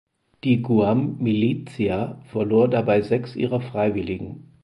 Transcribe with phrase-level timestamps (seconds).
[0.43, 4.51] Die "Guam Militia" verlor dabei sechs ihrer Freiwilligen.